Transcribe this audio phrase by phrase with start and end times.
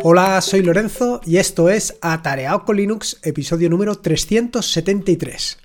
[0.00, 5.58] Hola, soy Lorenzo y esto es Atareado con Linux, episodio número 373.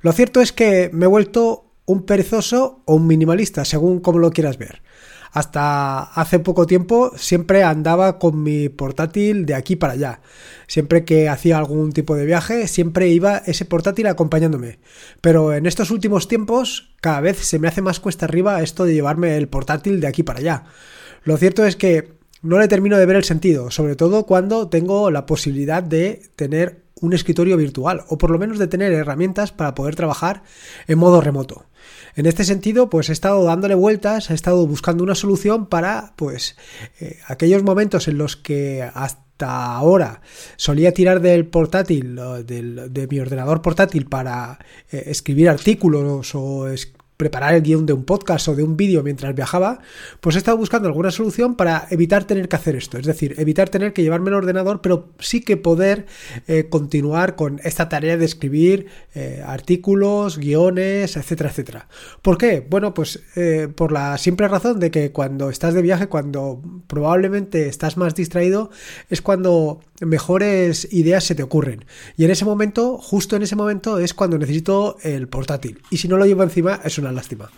[0.00, 4.30] Lo cierto es que me he vuelto un perezoso o un minimalista, según como lo
[4.30, 4.80] quieras ver.
[5.30, 10.20] Hasta hace poco tiempo siempre andaba con mi portátil de aquí para allá.
[10.66, 14.78] Siempre que hacía algún tipo de viaje, siempre iba ese portátil acompañándome.
[15.20, 18.94] Pero en estos últimos tiempos, cada vez se me hace más cuesta arriba esto de
[18.94, 20.64] llevarme el portátil de aquí para allá.
[21.24, 25.10] Lo cierto es que no le termino de ver el sentido, sobre todo cuando tengo
[25.10, 29.74] la posibilidad de tener un escritorio virtual o por lo menos de tener herramientas para
[29.74, 30.42] poder trabajar
[30.86, 31.66] en modo remoto.
[32.14, 36.56] En este sentido, pues he estado dándole vueltas, he estado buscando una solución para, pues,
[37.00, 40.22] eh, aquellos momentos en los que hasta ahora
[40.56, 44.58] solía tirar del portátil, de mi ordenador portátil para
[44.90, 46.66] eh, escribir artículos o
[47.16, 49.80] preparar el guion de un podcast o de un vídeo mientras viajaba,
[50.20, 52.98] pues he estado buscando alguna solución para evitar tener que hacer esto.
[52.98, 56.06] Es decir, evitar tener que llevarme el ordenador, pero sí que poder
[56.46, 61.88] eh, continuar con esta tarea de escribir eh, artículos, guiones, etcétera, etcétera.
[62.22, 62.66] ¿Por qué?
[62.68, 67.68] Bueno, pues eh, por la simple razón de que cuando estás de viaje, cuando probablemente
[67.68, 68.70] estás más distraído,
[69.08, 71.84] es cuando mejores ideas se te ocurren.
[72.16, 75.82] Y en ese momento, justo en ese momento, es cuando necesito el portátil.
[75.90, 77.50] Y si no lo llevo encima, es una lástima.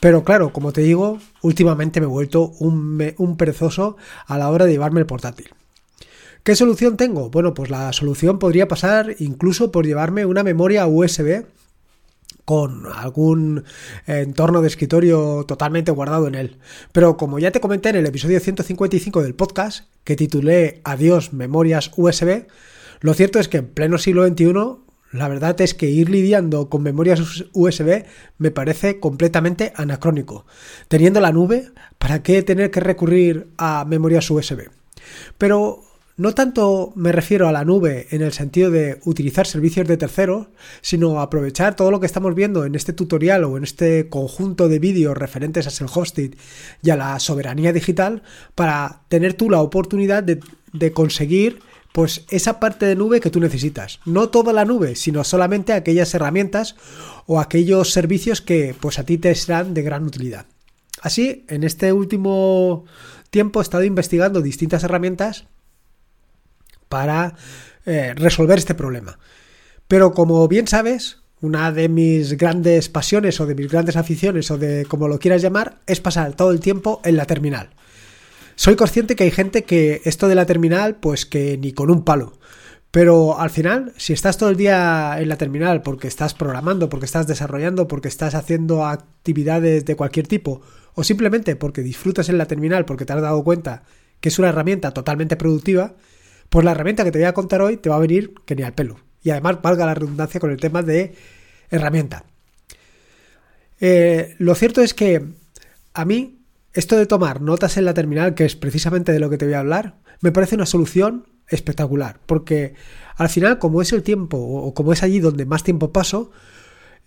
[0.00, 4.66] Pero claro, como te digo, últimamente me he vuelto un, un perezoso a la hora
[4.66, 5.48] de llevarme el portátil.
[6.42, 7.30] ¿Qué solución tengo?
[7.30, 11.46] Bueno, pues la solución podría pasar incluso por llevarme una memoria USB
[12.44, 13.64] con algún
[14.06, 16.58] entorno de escritorio totalmente guardado en él.
[16.92, 21.90] Pero como ya te comenté en el episodio 155 del podcast, que titulé Adiós memorias
[21.96, 22.46] USB,
[23.00, 24.84] lo cierto es que en pleno siglo XXI
[25.14, 28.04] la verdad es que ir lidiando con memorias USB
[28.38, 30.44] me parece completamente anacrónico.
[30.88, 34.70] Teniendo la nube, ¿para qué tener que recurrir a memorias USB?
[35.38, 35.84] Pero
[36.16, 40.46] no tanto me refiero a la nube en el sentido de utilizar servicios de terceros,
[40.80, 44.78] sino aprovechar todo lo que estamos viendo en este tutorial o en este conjunto de
[44.78, 46.36] vídeos referentes a self-hosted
[46.82, 48.22] y a la soberanía digital
[48.54, 50.38] para tener tú la oportunidad de,
[50.72, 51.58] de conseguir
[51.92, 54.00] pues esa parte de nube que tú necesitas.
[54.04, 56.76] No toda la nube, sino solamente aquellas herramientas
[57.26, 60.46] o aquellos servicios que pues a ti te serán de gran utilidad.
[61.00, 62.84] Así, en este último
[63.30, 65.46] tiempo he estado investigando distintas herramientas
[66.94, 67.34] para
[67.86, 69.18] eh, resolver este problema.
[69.88, 74.58] Pero como bien sabes, una de mis grandes pasiones o de mis grandes aficiones o
[74.58, 77.70] de como lo quieras llamar es pasar todo el tiempo en la terminal.
[78.54, 82.04] Soy consciente que hay gente que esto de la terminal pues que ni con un
[82.04, 82.38] palo.
[82.92, 87.06] Pero al final, si estás todo el día en la terminal porque estás programando, porque
[87.06, 90.62] estás desarrollando, porque estás haciendo actividades de cualquier tipo,
[90.94, 93.82] o simplemente porque disfrutas en la terminal porque te has dado cuenta
[94.20, 95.96] que es una herramienta totalmente productiva,
[96.54, 98.62] pues la herramienta que te voy a contar hoy te va a venir que ni
[98.62, 99.00] al pelo.
[99.24, 101.12] Y además valga la redundancia con el tema de
[101.68, 102.26] herramienta.
[103.80, 105.20] Eh, lo cierto es que
[105.94, 109.36] a mí esto de tomar notas en la terminal, que es precisamente de lo que
[109.36, 112.20] te voy a hablar, me parece una solución espectacular.
[112.24, 112.74] Porque
[113.16, 116.30] al final, como es el tiempo o como es allí donde más tiempo paso,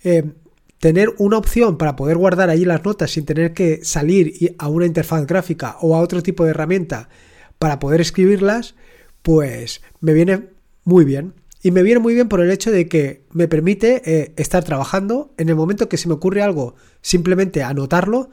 [0.04, 0.26] eh,
[0.80, 4.86] tener una opción para poder guardar allí las notas sin tener que salir a una
[4.86, 7.08] interfaz gráfica o a otro tipo de herramienta
[7.60, 8.76] para poder escribirlas,
[9.28, 10.52] pues me viene
[10.86, 11.34] muy bien.
[11.62, 15.34] Y me viene muy bien por el hecho de que me permite eh, estar trabajando
[15.38, 18.30] en el momento que se me ocurre algo, simplemente anotarlo,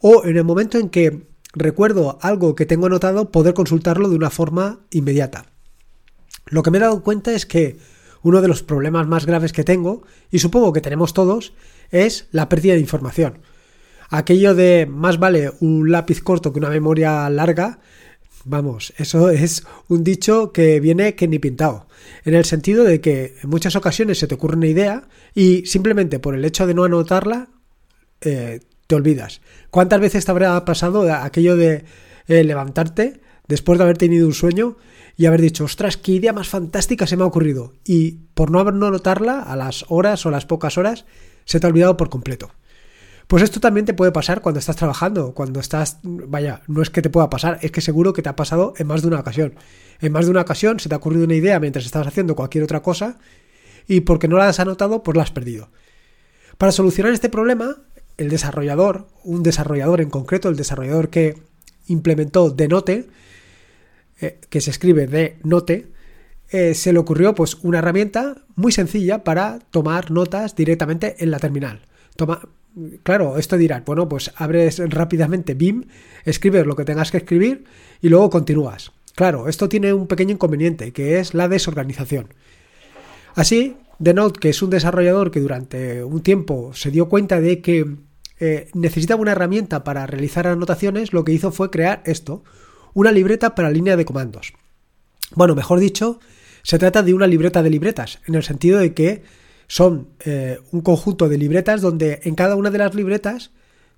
[0.00, 4.30] o en el momento en que recuerdo algo que tengo anotado, poder consultarlo de una
[4.30, 5.46] forma inmediata.
[6.46, 7.76] Lo que me he dado cuenta es que
[8.22, 11.52] uno de los problemas más graves que tengo, y supongo que tenemos todos,
[11.92, 13.38] es la pérdida de información.
[14.08, 17.78] Aquello de más vale un lápiz corto que una memoria larga,
[18.48, 21.88] Vamos, eso es un dicho que viene que ni pintado,
[22.24, 26.20] en el sentido de que en muchas ocasiones se te ocurre una idea y simplemente
[26.20, 27.48] por el hecho de no anotarla
[28.20, 29.40] eh, te olvidas.
[29.70, 31.86] ¿Cuántas veces te habrá pasado aquello de
[32.28, 34.76] eh, levantarte después de haber tenido un sueño
[35.16, 37.72] y haber dicho, ostras, qué idea más fantástica se me ha ocurrido?
[37.84, 41.04] Y por no haber no anotarla, a las horas o las pocas horas,
[41.46, 42.52] se te ha olvidado por completo.
[43.26, 47.02] Pues esto también te puede pasar cuando estás trabajando, cuando estás, vaya, no es que
[47.02, 49.54] te pueda pasar, es que seguro que te ha pasado en más de una ocasión.
[50.00, 52.62] En más de una ocasión se te ha ocurrido una idea mientras estabas haciendo cualquier
[52.62, 53.18] otra cosa
[53.88, 55.70] y porque no la has anotado, pues la has perdido.
[56.56, 57.76] Para solucionar este problema,
[58.16, 61.42] el desarrollador, un desarrollador en concreto, el desarrollador que
[61.88, 63.08] implementó Denote,
[64.20, 65.88] eh, que se escribe de Note,
[66.50, 71.40] eh, se le ocurrió pues una herramienta muy sencilla para tomar notas directamente en la
[71.40, 71.82] terminal.
[72.16, 72.48] Toma,
[73.02, 75.84] claro, esto dirán, bueno, pues abres rápidamente BIM,
[76.24, 77.64] escribes lo que tengas que escribir
[78.00, 78.92] y luego continúas.
[79.14, 82.34] Claro, esto tiene un pequeño inconveniente, que es la desorganización.
[83.34, 87.96] Así, Denote, que es un desarrollador que durante un tiempo se dio cuenta de que
[88.38, 92.44] eh, necesitaba una herramienta para realizar anotaciones, lo que hizo fue crear esto,
[92.92, 94.52] una libreta para línea de comandos.
[95.34, 96.20] Bueno, mejor dicho,
[96.62, 99.22] se trata de una libreta de libretas, en el sentido de que
[99.68, 103.50] son eh, un conjunto de libretas donde en cada una de las libretas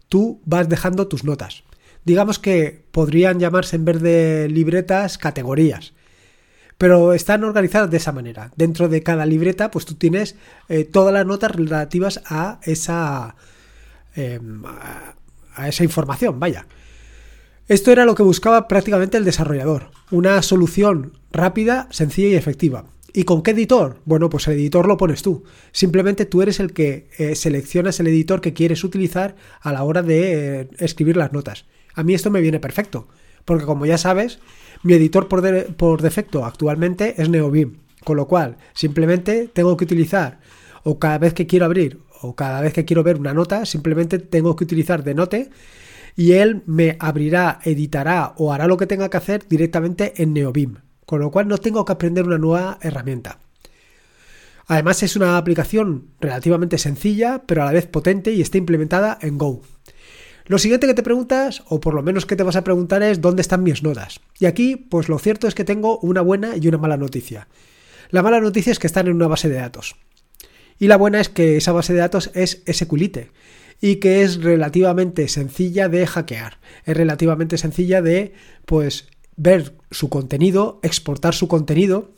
[0.08, 1.64] tú vas dejando tus notas.
[2.04, 5.92] Digamos que podrían llamarse en vez de libretas categorías
[6.78, 8.52] pero están organizadas de esa manera.
[8.56, 10.36] Dentro de cada libreta, pues tú tienes
[10.68, 13.34] eh, todas las notas relativas a esa,
[14.14, 16.66] em, a esa información, vaya.
[17.66, 22.84] Esto era lo que buscaba prácticamente el desarrollador, una solución rápida, sencilla y efectiva.
[23.12, 24.00] ¿Y con qué editor?
[24.04, 25.44] Bueno, pues el editor lo pones tú.
[25.72, 30.02] Simplemente tú eres el que eh, seleccionas el editor que quieres utilizar a la hora
[30.02, 31.64] de eh, escribir las notas.
[31.94, 33.08] A mí esto me viene perfecto,
[33.44, 34.40] porque como ya sabes,
[34.82, 40.38] mi editor por, defecto actualmente es NeoBeam, con lo cual simplemente tengo que utilizar
[40.84, 44.18] o cada vez que quiero abrir o cada vez que quiero ver una nota, simplemente
[44.18, 45.50] tengo que utilizar Denote
[46.14, 50.78] y él me abrirá, editará o hará lo que tenga que hacer directamente en NeoBeam,
[51.08, 53.38] con lo cual no tengo que aprender una nueva herramienta.
[54.66, 59.38] Además es una aplicación relativamente sencilla, pero a la vez potente y está implementada en
[59.38, 59.62] Go.
[60.44, 63.22] Lo siguiente que te preguntas, o por lo menos que te vas a preguntar, es
[63.22, 64.20] dónde están mis notas.
[64.38, 67.48] Y aquí, pues lo cierto es que tengo una buena y una mala noticia.
[68.10, 69.96] La mala noticia es que están en una base de datos.
[70.78, 73.30] Y la buena es que esa base de datos es SQLite
[73.80, 76.58] y que es relativamente sencilla de hackear.
[76.84, 78.34] Es relativamente sencilla de,
[78.66, 82.10] pues, ver su contenido, exportar su contenido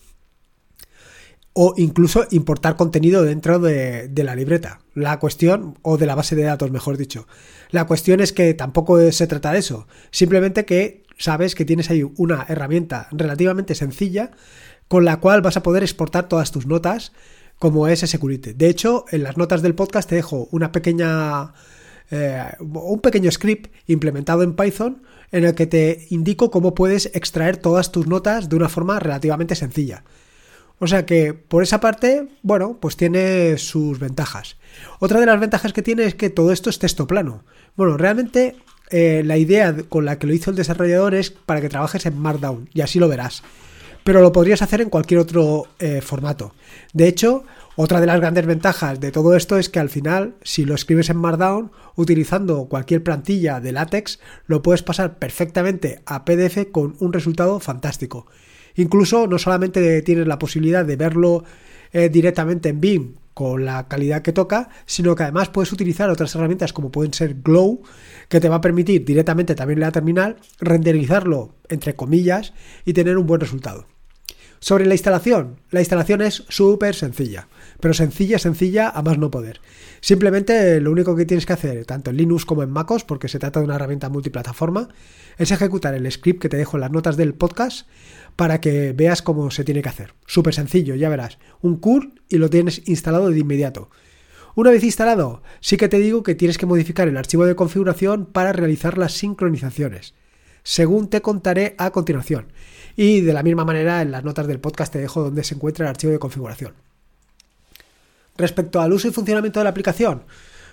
[1.52, 4.80] o incluso importar contenido dentro de, la libreta.
[4.94, 7.28] La cuestión, o de la base de datos, mejor dicho.
[7.70, 9.86] La cuestión es que tampoco se trata de eso.
[10.10, 14.30] Simplemente que sabes que tienes ahí una herramienta relativamente sencilla
[14.88, 17.12] con la cual vas a poder exportar todas tus notas
[17.58, 18.54] como es Security.
[18.54, 21.52] De hecho, en las notas del podcast te dejo una pequeña...
[22.10, 27.56] Eh, un pequeño script implementado en Python en el que te indico cómo puedes extraer
[27.56, 30.02] todas tus notas de una forma relativamente sencilla.
[30.80, 34.56] O sea que por esa parte, bueno, pues tiene sus ventajas.
[34.98, 37.44] Otra de las ventajas que tiene es que todo esto es texto plano.
[37.76, 38.56] Bueno, realmente
[38.90, 42.18] eh, la idea con la que lo hizo el desarrollador es para que trabajes en
[42.18, 43.42] Markdown y así lo verás.
[44.04, 46.54] Pero lo podrías hacer en cualquier otro eh, formato.
[46.94, 47.44] De hecho,
[47.76, 51.08] otra de las grandes ventajas de todo esto es que al final, si lo escribes
[51.08, 57.12] en Markdown, utilizando cualquier plantilla de látex, lo puedes pasar perfectamente a PDF con un
[57.12, 58.26] resultado fantástico.
[58.74, 61.44] Incluso no solamente tienes la posibilidad de verlo
[61.92, 66.34] eh, directamente en BIM con la calidad que toca, sino que además puedes utilizar otras
[66.34, 67.82] herramientas como pueden ser Glow,
[68.28, 72.52] que te va a permitir directamente también en la terminal renderizarlo entre comillas
[72.84, 73.86] y tener un buen resultado.
[74.62, 77.48] Sobre la instalación, la instalación es súper sencilla,
[77.80, 79.62] pero sencilla, sencilla a más no poder.
[80.02, 83.38] Simplemente lo único que tienes que hacer, tanto en Linux como en MacOS, porque se
[83.38, 84.90] trata de una herramienta multiplataforma,
[85.38, 87.88] es ejecutar el script que te dejo en las notas del podcast
[88.36, 90.12] para que veas cómo se tiene que hacer.
[90.26, 91.38] Súper sencillo, ya verás.
[91.62, 93.88] Un curl y lo tienes instalado de inmediato.
[94.56, 98.26] Una vez instalado, sí que te digo que tienes que modificar el archivo de configuración
[98.26, 100.12] para realizar las sincronizaciones,
[100.64, 102.52] según te contaré a continuación.
[102.96, 105.84] Y de la misma manera en las notas del podcast te dejo donde se encuentra
[105.84, 106.74] el archivo de configuración.
[108.36, 110.24] Respecto al uso y funcionamiento de la aplicación,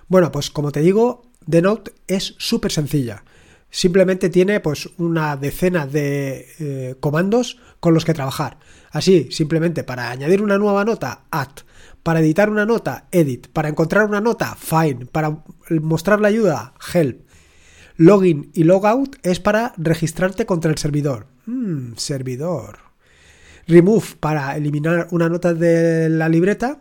[0.08, 3.24] bueno, pues como te digo, Denote es súper sencilla.
[3.70, 8.58] Simplemente tiene pues una decena de eh, comandos con los que trabajar.
[8.92, 11.50] Así, simplemente para añadir una nueva nota, add.
[12.04, 13.48] Para editar una nota, edit.
[13.48, 15.08] Para encontrar una nota, find.
[15.08, 15.44] Para
[15.82, 17.28] mostrar la ayuda, help.
[17.98, 21.28] Login y logout es para registrarte contra el servidor.
[21.48, 22.80] Hmm, servidor.
[23.68, 26.80] Remove para eliminar una nota de la libreta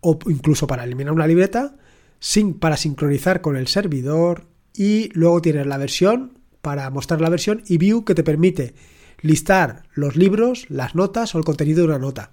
[0.00, 1.76] o incluso para eliminar una libreta.
[2.20, 4.46] Sync para sincronizar con el servidor.
[4.74, 8.74] Y luego tienes la versión para mostrar la versión y view que te permite
[9.20, 12.30] listar los libros, las notas o el contenido de una nota.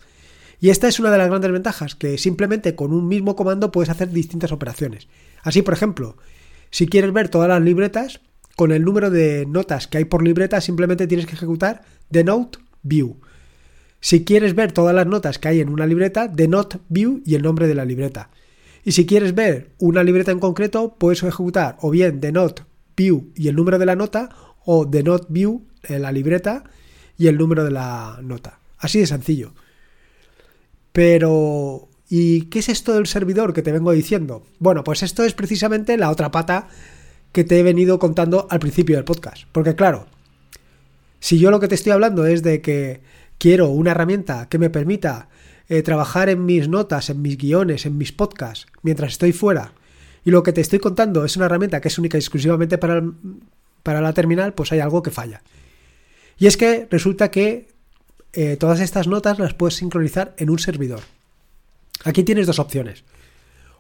[0.60, 3.90] Y esta es una de las grandes ventajas, que simplemente con un mismo comando puedes
[3.90, 5.08] hacer distintas operaciones.
[5.42, 6.18] Así, por ejemplo,
[6.70, 8.22] si quieres ver todas las libretas,
[8.60, 13.16] con el número de notas que hay por libreta, simplemente tienes que ejecutar denote view.
[14.02, 17.42] Si quieres ver todas las notas que hay en una libreta, denote view y el
[17.42, 18.32] nombre de la libreta.
[18.84, 22.64] Y si quieres ver una libreta en concreto, puedes ejecutar o bien denote
[22.98, 24.28] view y el número de la nota,
[24.66, 26.66] o denote view eh, la libreta
[27.18, 28.60] y el número de la nota.
[28.78, 29.54] Así de sencillo.
[30.92, 34.44] Pero ¿Y qué es esto del servidor que te vengo diciendo?
[34.58, 36.68] Bueno, pues esto es precisamente la otra pata
[37.32, 39.44] que te he venido contando al principio del podcast.
[39.52, 40.08] Porque claro,
[41.20, 43.02] Si yo lo que te estoy hablando es de que
[43.38, 45.30] quiero una herramienta que me permita
[45.68, 49.74] eh, trabajar en mis notas, en mis guiones, en mis podcasts, mientras estoy fuera,
[50.24, 53.04] y lo que te estoy contando es una herramienta que es única y exclusivamente para,
[53.84, 55.44] para la terminal, pues hay algo que falla.
[56.38, 57.68] Y es que resulta que
[58.34, 61.02] eh, todas estas notas las puedes sincronizar en un servidor.
[62.06, 63.04] Aquí tienes dos opciones.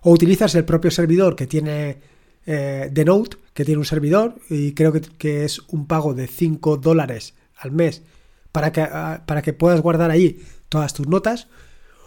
[0.01, 1.97] O utilizas el propio servidor que tiene
[2.51, 6.77] eh, The Note, que tiene un servidor, y creo que, es un pago de 5
[6.77, 8.01] dólares al mes
[8.51, 11.47] para que, ah, para que puedas guardar ahí todas tus notas.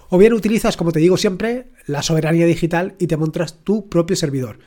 [0.09, 4.17] O bien utilizas, como te digo siempre, la soberanía digital y te montas tu propio
[4.17, 4.59] servidor.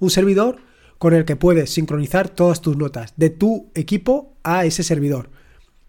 [0.00, 0.58] Un servidor
[0.98, 5.30] con el que puedes sincronizar todas tus notas de tu equipo a ese servidor.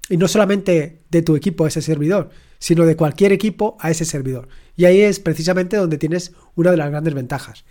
[0.08, 2.30] Y no solamente de tu equipo a ese servidor,
[2.60, 4.50] sino de cualquier equipo a ese servidor.
[4.76, 7.66] Y ahí es precisamente donde tienes una de las grandes ventajas,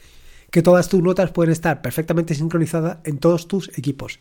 [0.50, 4.20] que todas tus notas pueden estar perfectamente sincronizadas en todos tus equipos.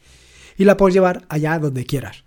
[0.57, 2.23] Y la puedes llevar allá donde quieras.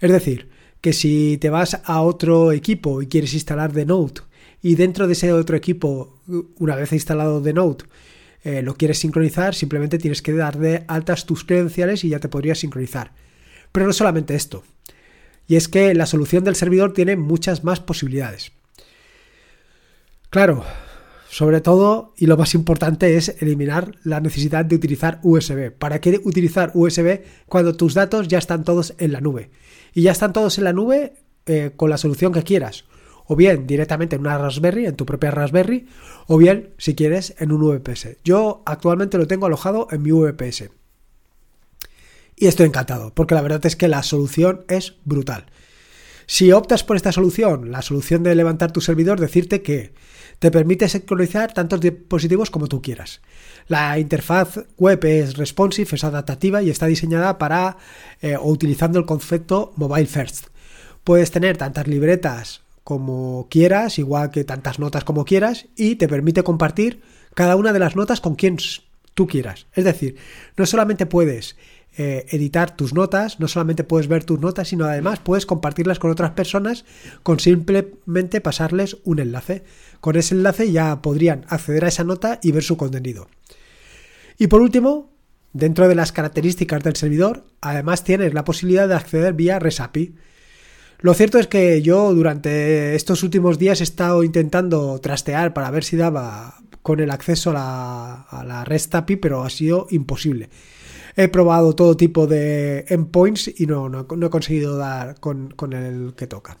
[0.00, 0.48] Es decir,
[0.80, 4.22] que si te vas a otro equipo y quieres instalar The Note
[4.62, 6.20] y dentro de ese otro equipo,
[6.58, 7.84] una vez instalado The Note,
[8.44, 12.28] eh, lo quieres sincronizar, simplemente tienes que dar de altas tus credenciales y ya te
[12.28, 13.12] podrías sincronizar.
[13.72, 14.62] Pero no solamente esto.
[15.46, 18.52] Y es que la solución del servidor tiene muchas más posibilidades.
[20.30, 20.64] Claro,
[21.30, 25.70] sobre todo, y lo más importante es eliminar la necesidad de utilizar USB.
[25.70, 29.50] ¿Para qué utilizar USB cuando tus datos ya están todos en la nube?
[29.94, 31.14] Y ya están todos en la nube
[31.46, 32.84] eh, con la solución que quieras
[33.28, 35.86] o bien directamente en una Raspberry, en tu propia Raspberry,
[36.26, 38.16] o bien, si quieres, en un VPS.
[38.24, 40.70] Yo actualmente lo tengo alojado en mi VPS.
[42.36, 45.44] Y estoy encantado, porque la verdad es que la solución es brutal.
[46.30, 49.94] Si optas por esta solución, la solución de levantar tu servidor, decirte que
[50.38, 53.22] te permite sincronizar tantos dispositivos como tú quieras.
[53.66, 57.78] La interfaz web es responsive, es adaptativa y está diseñada para
[58.20, 60.48] eh, o utilizando el concepto mobile first.
[61.02, 66.42] Puedes tener tantas libretas como quieras, igual que tantas notas como quieras, y te permite
[66.42, 67.00] compartir
[67.32, 68.58] cada una de las notas con quien
[69.14, 69.66] tú quieras.
[69.72, 70.16] Es decir,
[70.58, 71.56] no solamente puedes
[72.00, 76.12] eh, editar tus notas, no solamente puedes ver tus notas, sino además puedes compartirlas con
[76.12, 76.84] otras personas
[77.24, 79.64] con simplemente pasarles un enlace.
[80.00, 83.26] Con ese enlace ya podrían acceder a esa nota y ver su contenido.
[84.38, 85.10] Y por último,
[85.52, 90.14] dentro de las características del servidor, además tienes la posibilidad de acceder vía REST API.
[91.00, 95.82] Lo cierto es que yo durante estos últimos días he estado intentando trastear para ver
[95.82, 100.48] si daba con el acceso a la, API, pero ha sido imposible.
[101.20, 106.28] He probado todo tipo de endpoints y no, no, he conseguido dar con, el que
[106.28, 106.58] toca.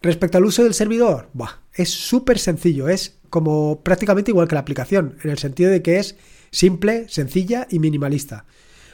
[0.00, 1.28] Respecto al uso del servidor,
[1.72, 5.98] es súper sencillo, es como prácticamente igual que la aplicación, en el sentido de que
[5.98, 6.14] es
[6.52, 8.44] simple, sencilla y minimalista.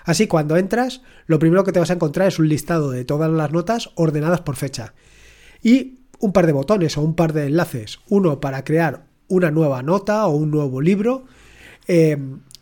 [0.06, 3.30] Así, cuando entras, lo primero que te vas a encontrar es un listado de todas
[3.30, 4.94] las notas ordenadas por fecha.
[5.62, 7.98] Y un par de botones o un par de enlaces.
[8.08, 11.26] Uno para crear una nueva nota o un nuevo libro.
[11.86, 12.16] Eh,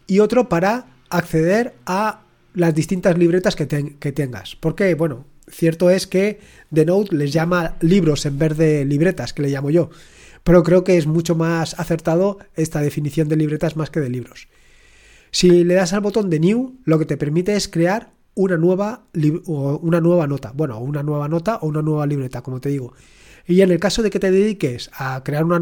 [0.09, 2.23] y otro para acceder a
[2.55, 4.57] las distintas libretas que, tengas.
[4.57, 6.41] Porque, bueno, cierto es que
[6.73, 9.91] The Note les llama libros en vez de libretas, que le llamo yo.
[10.45, 14.49] Pero creo que es mucho más acertado esta definición de libretas más que de libros.
[15.31, 19.05] Si le das al botón de New, lo que te permite es crear una nueva,
[19.15, 20.53] una nueva nota.
[20.55, 22.95] Bueno, una nueva nota o una nueva libreta, como te digo.
[23.47, 25.59] Y en el caso de que te dediques a crear una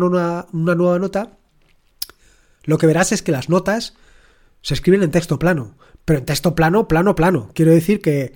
[0.53, 1.39] una nueva nota,
[2.65, 3.95] lo que verás es que las notas
[4.63, 5.77] se escriben en texto plano.
[6.05, 7.51] Pero en texto plano, plano, plano.
[7.55, 8.33] Quiero decir que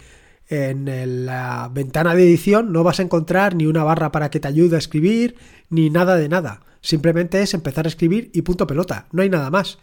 [0.48, 4.48] en la ventana de edición no vas a encontrar ni una barra para que te
[4.48, 5.36] ayude a escribir,
[5.68, 6.62] ni nada de nada.
[6.80, 9.06] Simplemente es empezar a escribir y punto pelota.
[9.12, 9.78] No hay nada más.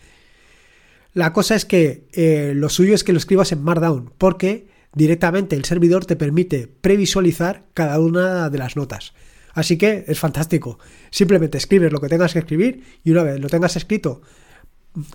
[1.13, 5.55] La cosa es que eh, lo suyo es que lo escribas en Markdown, porque directamente
[5.55, 9.13] el servidor te permite previsualizar cada una de las notas.
[9.53, 10.79] Así que es fantástico.
[11.09, 14.21] Simplemente escribes lo que tengas que escribir y una vez lo tengas escrito,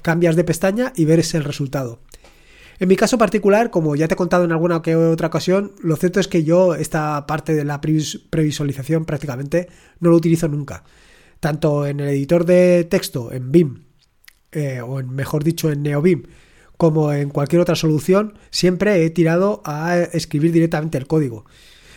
[0.02, 2.00] cambias de pestaña y ves el resultado.
[2.78, 5.94] En mi caso particular, como ya te he contado en alguna que otra ocasión, lo
[5.96, 9.68] cierto es que yo esta parte de la previsualización prácticamente
[10.00, 10.82] no lo utilizo nunca.
[11.38, 13.84] Tanto en el editor de texto, en BIM,
[14.50, 16.24] eh, o en, mejor dicho en NeoBeam,
[16.76, 21.44] como en cualquier otra solución, siempre he tirado a escribir directamente el código.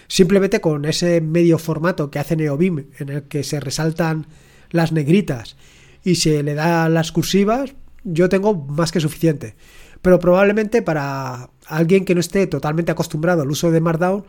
[0.08, 4.28] Simplemente con ese medio formato que hace NeoBeam, en el que se resaltan
[4.70, 5.58] las negritas
[6.06, 7.74] y se le da las cursivas,
[8.06, 9.56] yo tengo más que suficiente.
[10.02, 14.24] Pero probablemente para alguien que no esté totalmente acostumbrado al uso de Markdown,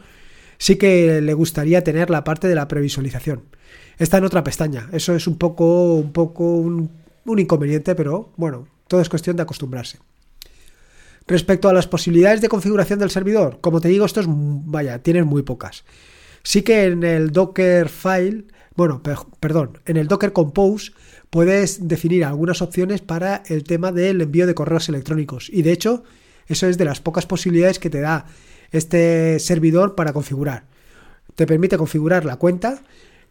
[0.58, 3.42] sí que le gustaría tener la parte de la previsualización.
[3.98, 4.88] Está en otra pestaña.
[4.92, 6.90] Eso es un poco, un poco un
[7.38, 9.98] inconveniente, pero bueno, todo es cuestión de acostumbrarse.
[11.26, 15.26] Respecto a las posibilidades de configuración del servidor, como te digo, esto es, vaya, tienes
[15.26, 15.84] muy pocas.
[16.42, 18.44] Sí que en el Docker File,
[18.76, 19.02] bueno,
[19.40, 20.92] perdón, en el Docker Compose
[21.30, 25.48] puedes definir algunas opciones para el tema del envío de correos electrónicos.
[25.50, 26.04] Y de hecho,
[26.46, 28.26] eso es de las pocas posibilidades que te da
[28.72, 30.64] este servidor para configurar.
[31.34, 32.82] Te permite configurar la cuenta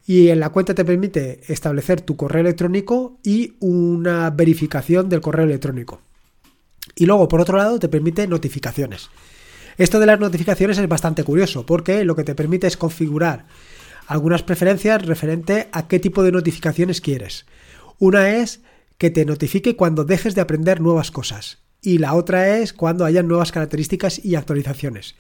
[0.06, 5.46] y en la cuenta te permite establecer tu correo electrónico y una verificación del correo
[5.46, 6.02] electrónico.
[6.96, 9.10] Y luego, por otro lado, te permite notificaciones.
[9.78, 13.46] Esto de las notificaciones es bastante curioso porque lo que te permite es configurar
[14.08, 17.46] algunas preferencias referente a qué tipo de notificaciones quieres.
[18.00, 18.62] Una es
[18.98, 23.24] que te notifique cuando dejes de aprender nuevas cosas y la otra es cuando haya
[23.24, 25.16] nuevas características y actualizaciones.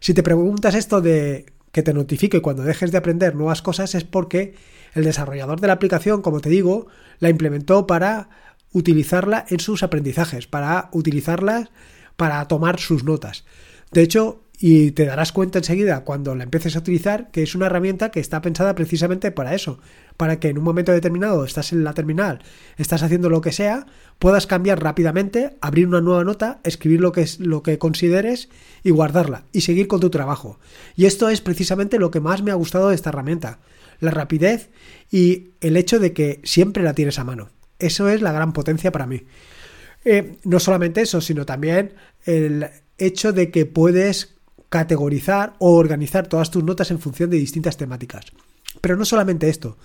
[0.00, 4.04] Si te preguntas esto de que te notifique cuando dejes de aprender nuevas cosas es
[4.04, 4.54] porque
[4.94, 6.86] el desarrollador de la aplicación, como te digo,
[7.18, 8.28] la implementó para
[8.72, 11.70] utilizarla en sus aprendizajes, para utilizarla
[12.16, 13.44] para tomar sus notas.
[13.90, 17.66] De hecho, y te darás cuenta enseguida cuando la empieces a utilizar que es una
[17.66, 19.80] herramienta que está pensada precisamente para eso,
[20.16, 22.44] para que en un momento determinado estás en la terminal,
[22.76, 23.86] estás haciendo lo que sea,
[24.20, 28.50] puedas cambiar rápidamente, abrir una nueva nota, escribir lo que lo que consideres
[28.84, 30.60] y guardarla y seguir con tu trabajo.
[30.94, 33.58] Y esto es precisamente lo que más me ha gustado de esta herramienta,
[33.98, 34.70] la rapidez
[35.10, 37.50] y el hecho de que siempre la tienes a mano.
[37.80, 39.24] Eso es la gran potencia para mí.
[40.04, 44.36] Eh, no solamente eso, sino también el hecho de que puedes
[44.72, 48.24] categorizar o organizar todas tus notas en función de distintas temáticas.
[48.80, 49.76] Pero no solamente esto,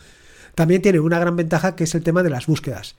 [0.55, 2.95] también tiene una gran ventaja que es el tema de las búsquedas.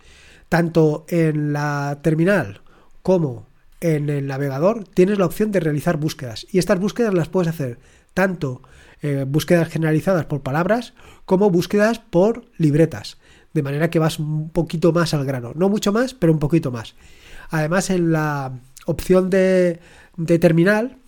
[0.50, 2.60] Tanto en la terminal
[3.02, 3.46] como
[3.80, 7.78] en el navegador tienes la opción de realizar búsquedas y estas búsquedas las puedes hacer
[8.12, 8.60] tanto
[9.00, 10.92] eh, búsquedas generalizadas por palabras
[11.24, 13.16] como búsquedas por libretas
[13.54, 16.70] de manera que vas un poquito más al grano, no mucho más, pero un poquito
[16.70, 16.94] más.
[17.50, 18.52] Además, en la
[18.84, 19.80] opción de,
[20.40, 20.98] terminal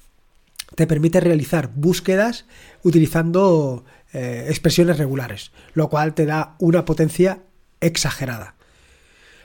[0.75, 2.47] te permite realizar búsquedas
[2.83, 7.43] utilizando eh, expresiones regulares, lo cual te da una potencia
[7.80, 8.54] exagerada.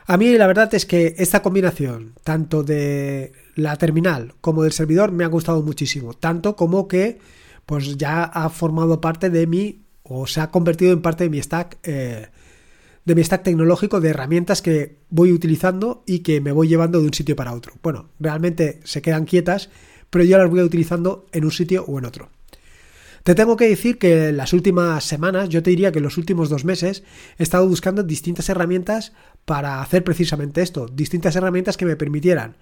[0.07, 5.11] A mí la verdad es que esta combinación, tanto de la terminal como del servidor,
[5.11, 7.19] me ha gustado muchísimo, tanto como que
[7.65, 11.41] pues ya ha formado parte de mi, o se ha convertido en parte de mi
[11.41, 12.27] stack eh,
[13.05, 17.05] de mi stack tecnológico de herramientas que voy utilizando y que me voy llevando de
[17.05, 17.73] un sitio para otro.
[17.83, 19.69] Bueno, realmente se quedan quietas,
[20.15, 22.29] pero yo las voy utilizando en un sitio o en otro.
[23.23, 26.47] Te tengo que decir que las últimas semanas, yo te diría que en los últimos
[26.47, 27.03] dos meses,
[27.37, 29.11] he estado buscando distintas herramientas
[29.43, 32.55] para hacer precisamente esto, distintas herramientas que me permitieran,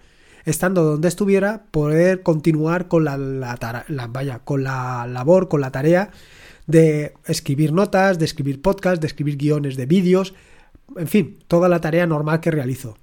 [0.46, 3.18] estando donde estuviera, poder continuar con la,
[4.10, 6.10] vaya, con la labor, con la tarea
[6.66, 10.34] de escribir notas, de escribir podcasts, de escribir guiones de vídeos,
[10.98, 12.98] en fin, toda la tarea normal que realizo.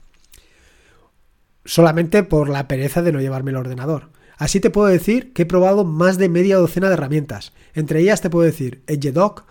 [1.64, 4.08] Solamente por la pereza de no llevarme el ordenador.
[4.40, 7.52] Así te puedo decir que he probado más de media docena de herramientas.
[7.74, 9.44] Entre ellas te puedo decir EdgeDoc,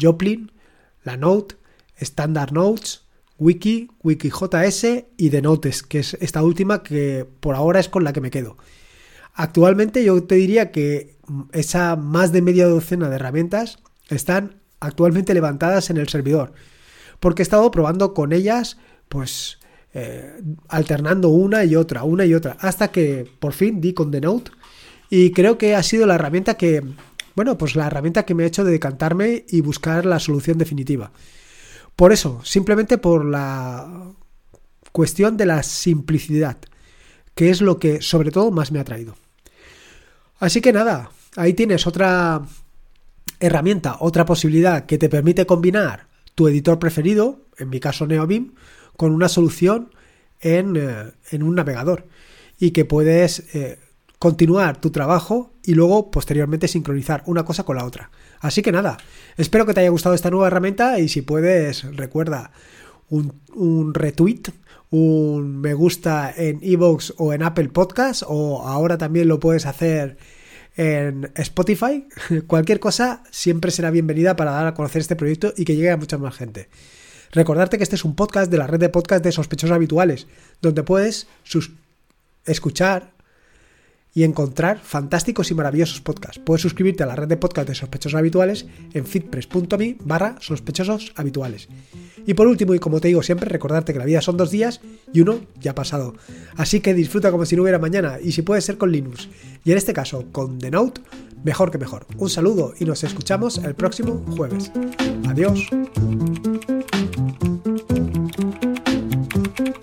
[0.00, 0.50] Joplin,
[1.02, 1.56] la Note,
[1.98, 3.02] Standard Notes,
[3.38, 4.86] Wiki, WikiJS
[5.18, 8.30] y The Notes, que es esta última que por ahora es con la que me
[8.30, 8.56] quedo.
[9.34, 11.18] Actualmente yo te diría que
[11.52, 16.54] esa más de media docena de herramientas están actualmente levantadas en el servidor.
[17.20, 18.78] Porque he estado probando con ellas,
[19.10, 19.58] pues
[19.94, 24.20] eh, alternando una y otra, una y otra, hasta que por fin di con The
[24.20, 24.50] Note.
[25.08, 26.82] Y creo que ha sido la herramienta que,
[27.36, 31.12] bueno, pues la herramienta que me ha hecho de decantarme y buscar la solución definitiva.
[31.94, 34.12] Por eso, simplemente por la
[34.90, 36.56] cuestión de la simplicidad,
[37.34, 39.14] que es lo que sobre todo más me ha traído.
[40.40, 42.42] Así que nada, ahí tienes otra
[43.38, 48.54] herramienta, otra posibilidad que te permite combinar tu editor preferido, en mi caso NeoBeam,
[48.96, 49.90] con una solución
[50.40, 52.06] en, eh, un navegador
[52.58, 53.78] y que puedes eh,
[54.18, 58.10] continuar tu trabajo y luego posteriormente sincronizar una cosa con la otra.
[58.40, 58.98] Así que nada,
[59.36, 62.52] espero que te haya gustado esta nueva herramienta y si puedes, recuerda
[63.08, 64.42] un, un retweet
[64.94, 70.18] un me gusta en Evox o en Apple Podcast o ahora también lo puedes hacer
[70.76, 72.06] en Spotify.
[72.46, 75.96] Cualquier cosa siempre será bienvenida para dar a conocer este proyecto y que llegue a
[75.96, 76.68] mucha más gente.
[77.34, 80.28] Recordarte que este es un podcast de la red de podcast de sospechosos habituales,
[80.62, 81.26] donde puedes
[82.46, 83.12] escuchar
[84.14, 86.38] y encontrar fantásticos y maravillosos podcasts.
[86.38, 90.36] Puedes suscribirte a la red de podcast de sospechosos habituales en fitpress.me barra
[91.16, 91.68] habituales.
[92.24, 94.80] Y por último, y como te digo siempre, recordarte que la vida son dos días
[95.12, 96.14] y uno ya ha pasado.
[96.56, 99.28] Así que disfruta como si no hubiera mañana y si puede ser con Linux.
[99.64, 101.00] Y en este caso, con The Note,
[101.42, 102.06] mejor que mejor.
[102.16, 104.70] Un saludo y nos escuchamos el próximo jueves.
[105.26, 105.68] Adiós.